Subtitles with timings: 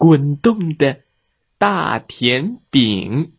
[0.00, 1.02] 滚动的
[1.58, 3.34] 大甜饼，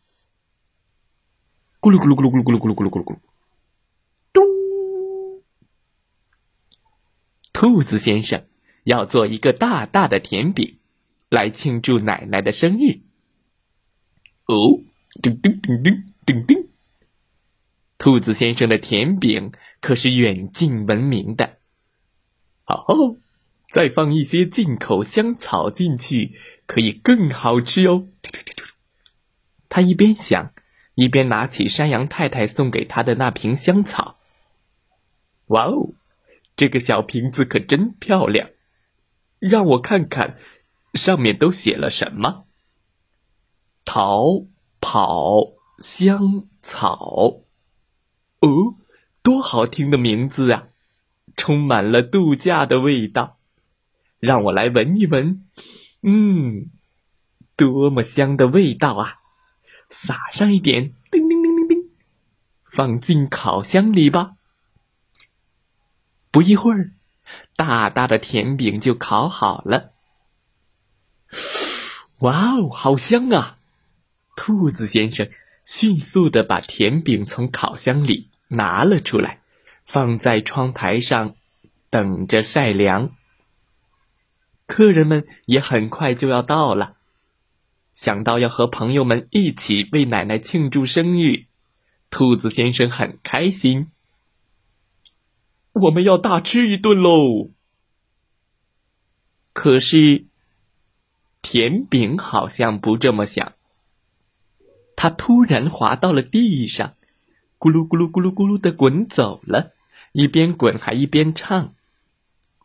[1.80, 3.20] 咕噜咕噜咕噜咕噜咕噜咕噜咕噜咕噜咕噜，
[4.32, 5.42] 咚！
[7.52, 8.46] 兔子先生
[8.84, 10.78] 要做一个大大的甜饼，
[11.30, 13.00] 来庆祝奶奶的生日。
[14.46, 14.84] 哦，
[15.24, 16.68] 噔噔噔噔噔噔！
[17.98, 21.58] 兔子先生的甜饼可是远近闻名的。
[22.66, 22.86] 好。
[23.74, 26.38] 再放一些进口香草进去，
[26.72, 28.08] 可以更好吃哦。
[29.68, 30.54] 他一边想，
[30.96, 34.16] 一边拿起山羊太太送给他的那瓶香草。
[35.48, 35.90] 哇哦，
[36.56, 38.52] 这个小瓶子可真漂亮！
[39.40, 40.38] 让我看看，
[40.94, 42.46] 上面都写了什么？
[43.84, 44.46] 逃
[44.80, 47.42] 跑香草。
[48.40, 48.76] 哦，
[49.22, 50.70] 多好听的名字啊！
[51.36, 53.40] 充满了度假的味道。
[54.20, 55.44] 让我来闻一闻，
[56.04, 56.72] 嗯，
[57.56, 59.16] 多么香的味道啊！
[59.88, 61.90] 撒上一点，叮叮叮叮叮，
[62.72, 64.34] 放进烤箱里吧。
[66.32, 66.92] 不一会儿，
[67.56, 69.92] 大大的甜饼就烤好了。
[72.20, 73.58] 哇哦，好香啊！
[74.36, 75.30] 兔子先生
[75.66, 79.42] 迅速的把甜饼从烤箱里拿了出来，
[79.86, 81.36] 放在窗台上，
[81.90, 83.12] 等着晒凉。
[84.72, 86.96] 客人们也很快就要到了，
[87.92, 91.48] 想到要和朋友们一起为奶奶庆祝生日，
[92.10, 93.88] 兔子先生很开心。
[95.74, 97.50] 我们要大吃一顿喽！
[99.52, 100.28] 可是，
[101.42, 103.52] 甜饼好像不这么想。
[104.96, 106.94] 它突然滑到了地上，
[107.60, 109.74] 咕噜咕噜咕噜咕噜的滚走了，
[110.14, 111.76] 一边滚还一边唱。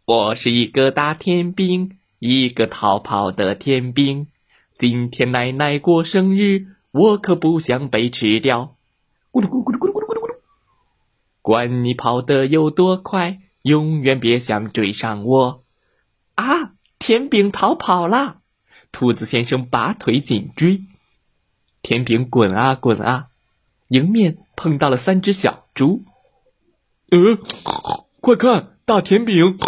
[0.06, 4.28] 我是一个大甜饼，一个逃跑的甜饼。
[4.76, 8.76] 今天奶奶过生日，我可不想被吃掉。
[9.32, 10.34] 咕噜咕噜咕噜咕噜咕噜咕噜。
[11.42, 15.64] 管你跑得有多快，永远别想追上我。
[16.36, 16.74] 啊！
[17.00, 18.36] 甜饼逃跑了，
[18.92, 20.82] 兔子先生拔腿紧追。
[21.82, 23.26] 甜饼滚啊滚啊，
[23.88, 26.04] 迎面碰到了三只小猪。
[27.10, 27.38] 呃，
[28.20, 29.58] 快看，大甜饼！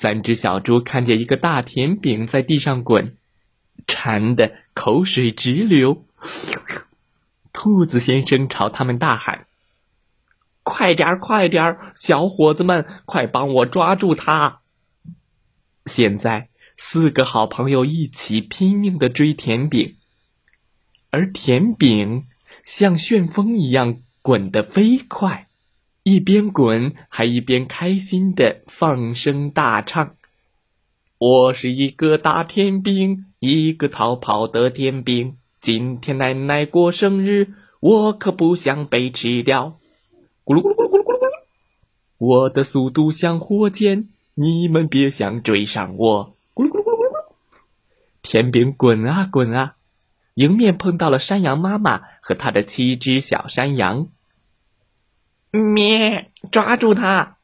[0.00, 3.16] 三只小猪看见一个大甜饼在地上滚，
[3.84, 6.06] 馋得口水直流。
[7.52, 9.48] 兔子先生朝他们大喊
[10.62, 14.60] ：“快点儿，快点儿，小伙子们，快帮我抓住它！”
[15.86, 19.96] 现在，四个好朋友一起拼命的追甜饼，
[21.10, 22.28] 而甜饼
[22.64, 25.47] 像旋风一样滚得飞快。
[26.10, 30.14] 一边滚，还一边开心的放声大唱
[31.18, 35.36] ：“我是一个大天兵，一个逃跑的天兵。
[35.60, 37.48] 今天奶奶过生日，
[37.80, 39.78] 我可不想被吃掉。”
[40.46, 41.30] 咕噜咕噜咕噜咕噜咕噜，
[42.16, 46.34] 我的速度像火箭，你们别想追上我。
[46.54, 47.32] 咕噜咕噜咕噜咕噜，
[48.22, 49.74] 天兵滚啊滚啊，
[50.36, 54.08] 迎面碰到了山羊妈妈和她的七只小山羊。
[55.50, 56.30] 咩！
[56.52, 57.36] 抓住它！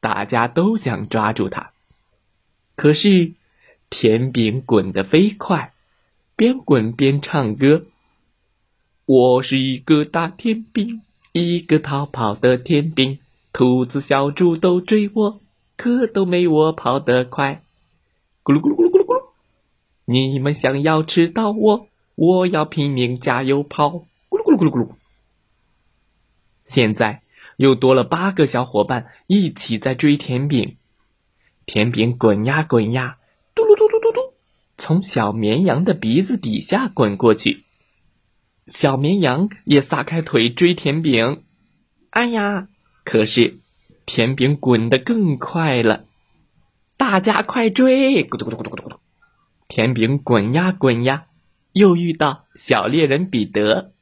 [0.00, 1.70] 大家都想抓住它，
[2.74, 3.34] 可是
[3.88, 5.72] 甜饼滚得飞快，
[6.34, 7.84] 边滚边唱歌。
[9.06, 13.20] 我是一个大甜饼，一个逃跑的甜饼。
[13.52, 15.40] 兔子、小猪都追我，
[15.76, 17.62] 可都没我跑得快。
[18.42, 19.30] 咕噜咕噜咕噜咕噜咕噜！
[20.06, 21.86] 你们想要吃到我，
[22.16, 23.88] 我要拼命加油跑。
[24.28, 24.88] 咕噜咕噜咕噜咕噜！
[26.64, 27.22] 现在。
[27.56, 30.76] 又多了八个小伙伴一起在追甜饼，
[31.66, 33.18] 甜饼滚呀滚呀，
[33.54, 34.34] 嘟噜嘟嘟嘟嘟，
[34.76, 37.64] 从小绵羊的鼻子底下滚过去。
[38.66, 41.44] 小绵羊也撒开腿追甜饼，
[42.10, 42.68] 哎呀！
[43.04, 43.58] 可是
[44.06, 46.04] 甜饼滚得更快了，
[46.96, 48.24] 大家快追！
[48.24, 48.96] 咕嘟咕嘟咕嘟咕嘟咕嘟，
[49.66, 51.26] 甜饼滚呀滚呀，
[51.72, 53.92] 又遇到小猎人彼得。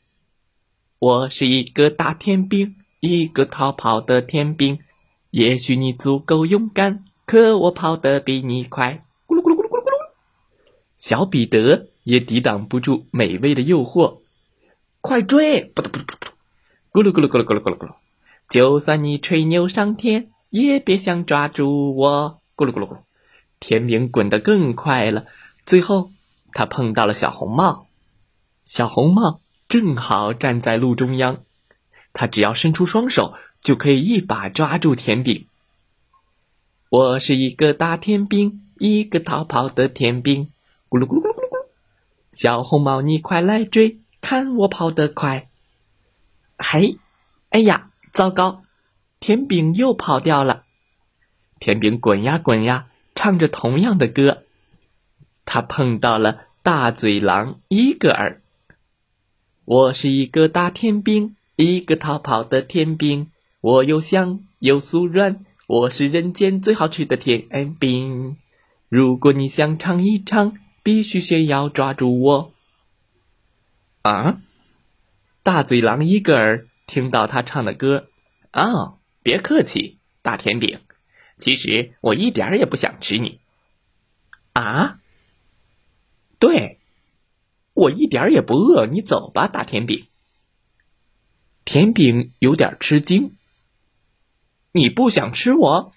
[0.98, 2.76] 我是一个大甜饼。
[3.00, 4.78] 一个逃跑的甜饼，
[5.30, 9.04] 也许你足够勇敢，可我跑得比你快。
[9.26, 10.10] 咕噜咕噜咕噜咕噜
[10.96, 14.18] 小彼得也抵挡不住美味的诱惑，
[15.00, 15.72] 快追！
[15.72, 16.02] 咕噜咕噜
[16.92, 17.94] 咕噜咕噜咕噜咕噜咕噜，
[18.50, 22.40] 就算你吹牛上天，也别想抓住我！
[22.54, 22.98] 咕噜咕噜咕噜，
[23.60, 25.24] 甜饼滚得更快了。
[25.64, 26.10] 最后，
[26.52, 27.86] 他碰到了小红帽，
[28.62, 31.38] 小红帽正好站在路中央，
[32.12, 35.46] 他只要伸出双手，就可以一把抓住甜饼。
[36.88, 40.50] 我是一个大甜饼，一个逃跑的甜饼。
[40.88, 41.66] 咕噜咕噜咕噜咕噜！
[42.32, 45.48] 小红帽，你快来追，看我跑得快！
[46.58, 46.98] 嘿，
[47.50, 48.62] 哎呀，糟糕，
[49.20, 50.64] 甜饼又跑掉了。
[51.60, 54.42] 甜饼滚呀滚呀，唱着同样的歌。
[55.44, 58.40] 他碰到了大嘴狼伊格尔。
[59.64, 63.30] 我是一个大甜饼，一个逃跑的甜饼。
[63.60, 68.36] 我又香又酥软，我是人间最好吃的甜饼。
[68.88, 70.56] 如果你想尝一尝。
[70.82, 72.54] 必须先要抓住我！
[74.00, 74.40] 啊！
[75.42, 78.08] 大嘴狼伊格尔听到他唱的歌，
[78.50, 80.80] 啊，别客气，大甜饼。
[81.36, 83.40] 其实我一点儿也不想吃你。
[84.54, 85.00] 啊？
[86.38, 86.78] 对，
[87.74, 88.86] 我一点儿也不饿。
[88.86, 90.06] 你走吧，大甜饼。
[91.72, 93.36] 甜饼有点吃惊。
[94.72, 95.92] 你不想吃我，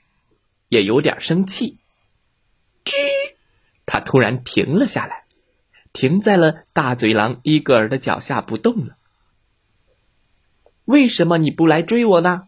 [0.70, 1.80] 也有点生气。
[2.86, 2.94] 吱。
[3.88, 5.24] 他突然停了下来，
[5.92, 8.98] 停在了大嘴狼伊格尔的脚下不动了。
[10.86, 12.44] 为什么你不来追我呢？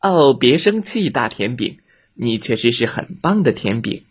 [0.00, 1.78] 哦，别生气，大甜饼，
[2.14, 4.06] 你确实是很棒的甜饼。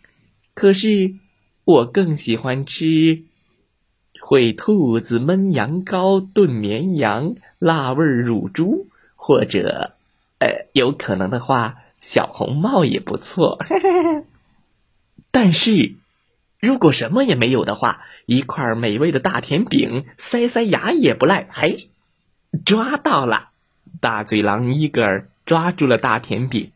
[0.54, 1.16] 可是
[1.64, 3.24] 我更喜欢吃
[4.28, 8.86] 烩兔子、焖羊羔、炖绵羊、辣味乳猪，
[9.16, 9.94] 或者，
[10.38, 13.58] 呃，有可能的话，小红帽也不错。
[15.32, 15.94] 但是。
[16.60, 21.46] 如果什么也没有的话，一块美味的大甜饼，塞塞牙也不赖。
[21.52, 21.88] 嘿，
[22.66, 23.50] 抓到了！
[24.00, 26.72] 大嘴狼伊格尔抓住了大甜饼，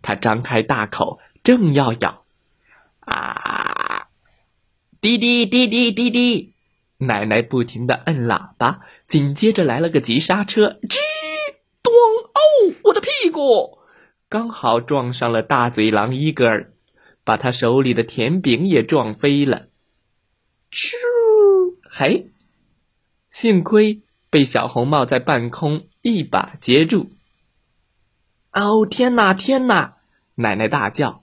[0.00, 2.22] 他张开大口，正要咬。
[3.00, 4.08] 啊！
[5.02, 6.52] 滴滴滴滴滴滴！
[7.00, 10.98] 奶奶不停的摁喇叭，紧接着来了个急刹车，吱！
[11.82, 11.92] 咚！
[11.92, 13.78] 哦，我的屁股
[14.28, 16.72] 刚好撞上了大嘴狼伊格尔。
[17.22, 19.68] 把他手里的甜饼也撞飞了，
[20.72, 20.94] 咻！
[21.88, 22.30] 嘿，
[23.28, 27.12] 幸亏被小红帽在半空一把接住。
[28.52, 29.98] 哦，天哪，天哪！
[30.34, 31.22] 奶奶大叫：“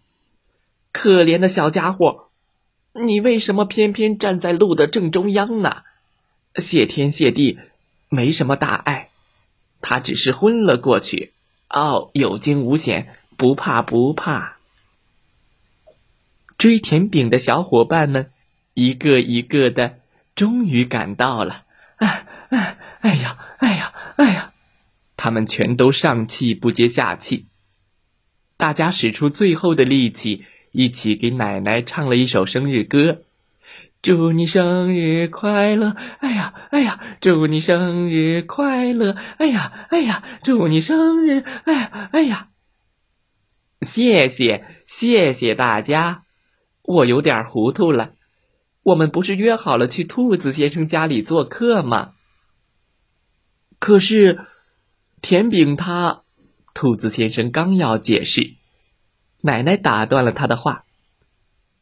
[0.93, 2.26] 可怜的小家伙，
[3.01, 5.83] 你为什么偏偏站在路的正中央呢？”
[6.55, 7.59] 谢天谢地，
[8.09, 9.09] 没什么大碍，
[9.81, 11.33] 他只是昏了过去。
[11.69, 14.57] 哦，有惊无险，不怕不怕。
[16.57, 18.31] 追甜饼的小伙伴们，
[18.73, 19.99] 一个一个的，
[20.33, 21.65] 终于赶到了。
[21.97, 24.53] 哎哎哎呀哎呀哎呀！
[25.17, 27.47] 他们全都上气不接下气。
[28.55, 33.23] 大家使出最后的力气，一起给奶奶唱了一首生日歌
[34.01, 35.95] ：“祝你生日快乐！
[36.19, 37.17] 哎呀哎呀！
[37.19, 39.15] 祝你生日快乐！
[39.37, 40.23] 哎呀哎呀！
[40.43, 41.43] 祝你生日！
[41.65, 42.49] 哎呀哎呀！”
[43.81, 46.23] 谢谢谢谢大家。
[46.83, 48.13] 我有点糊涂了，
[48.83, 52.13] 我们不是约好了去兔子先生家里做客吗？
[53.79, 54.39] 可是，
[55.21, 56.23] 甜饼他，
[56.73, 58.56] 兔子先生刚要解释，
[59.47, 60.83] 奶奶打断了他的话。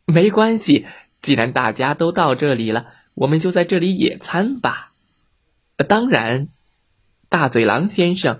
[0.06, 0.86] 没关系，
[1.22, 4.94] 既然大家都到这里了，我们就在这里野餐吧。
[5.90, 6.50] 当然，
[7.28, 8.40] 大嘴狼先生，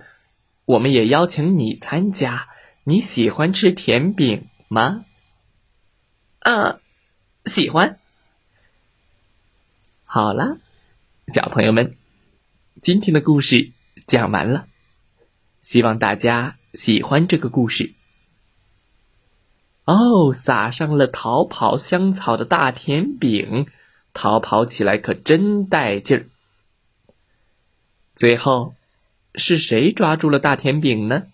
[0.66, 2.50] 我们也邀请你参加。
[2.84, 5.06] 你喜欢吃甜饼吗？
[6.40, 6.80] 啊，
[7.46, 7.98] 喜欢。
[10.04, 10.60] 好了，
[11.34, 11.98] 小朋友们，
[12.80, 13.72] 今天的故事
[14.06, 14.68] 讲完了，
[15.60, 17.96] 希望大家喜欢这个故事。
[19.86, 23.68] 哦，撒上了逃跑香草的大甜饼，
[24.14, 26.26] 逃跑起来可真带劲儿。
[28.16, 28.74] 最后，
[29.36, 31.28] 是谁抓住了大甜饼呢？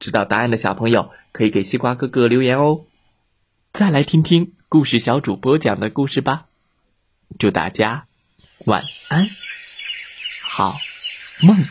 [0.00, 2.84] 知道答案的小朋友可以给西瓜哥哥留言哦。
[3.72, 6.46] 再来听听故事小主播讲的故事吧，
[7.38, 8.06] 祝大家
[8.64, 9.28] 晚安，
[10.42, 10.76] 好
[11.40, 11.64] 梦。